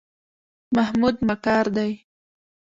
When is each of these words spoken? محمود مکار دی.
محمود 0.75 1.15
مکار 1.27 1.65
دی. 1.75 1.91